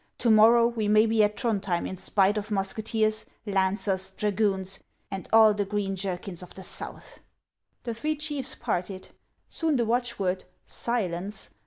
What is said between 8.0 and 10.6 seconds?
chiefs parted. Soon the watchword,"